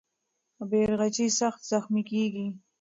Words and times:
بیرغچی 0.69 1.27
سخت 1.39 1.61
زخمي 1.71 2.03
کېږي. 2.11 2.47